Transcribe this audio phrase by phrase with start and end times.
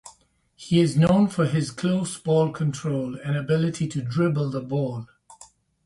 [0.55, 5.05] He is known for his close ball control and ability to dribble the ball.